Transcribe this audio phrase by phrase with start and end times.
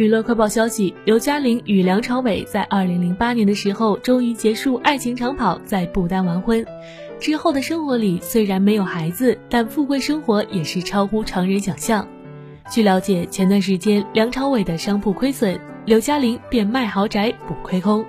[0.00, 6.64] 娱乐快报消息：刘嘉玲与梁朝伟在二零零八年的时候终于结束爱情长跑，在不丹完婚。
[7.18, 12.08] 之后的生活里虽然没有孩子，但富贵生活也是超乎常人想象。
[12.70, 18.02] 据了解，前段时间梁朝伟的商铺亏损，刘嘉玲便卖豪宅补亏空。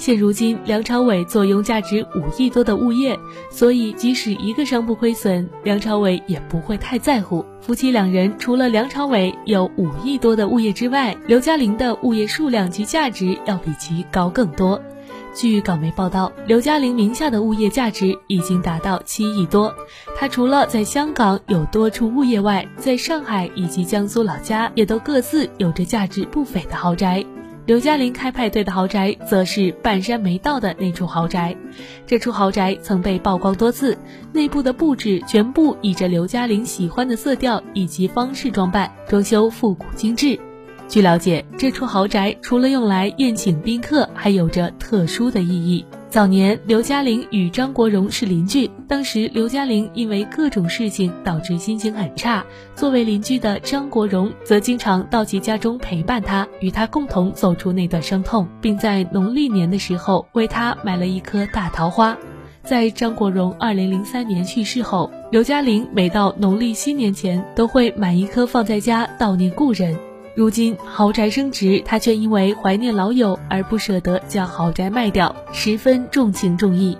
[0.00, 3.20] 现如今，梁朝伟坐拥价值五亿多的物业，
[3.50, 7.44] 所以即使一个商铺亏损，梁朝伟也不会太在乎。
[7.60, 14.80] 夫妻两人除了梁朝伟有五亿多的物业之外，刘嘉玲的物业数量及价值要比其高更多。
[15.34, 19.70] 据港媒报道，刘嘉玲名下的物业价值已经达到七亿多。
[20.16, 27.22] 她除了在香港有多处物业外，在上海以及江苏老家也都各自有着价值不菲的豪宅。
[27.70, 31.56] 刘嘉玲开派对的豪宅，则是半山没到的那处豪宅。
[32.04, 33.96] 这处豪宅曾被曝光多次，
[34.32, 40.36] 内部的布置全部以着刘嘉玲喜欢的色调以及方式装扮，装修复古精致。
[40.88, 45.86] 据了解，这处豪宅除了用来宴请宾客，还有着特殊的意义。
[46.10, 48.68] 早年，刘嘉玲与张国荣是邻居。
[48.88, 52.44] 当时，刘嘉玲因为各种事情导致心情很差。
[52.74, 62.18] 作为邻居的张国荣，则经常到其家中陪伴她，与她共同走出那段伤痛，并在农历年的时候为她买了一棵大桃花。
[62.64, 69.96] 在张国荣二零零三年去世后，刘嘉玲每到农历新年前都会买一棵放在家悼念故人。
[70.34, 76.96] 如今豪宅升值，他却因为怀念老友而不舍得将豪宅卖掉，十分重情重义。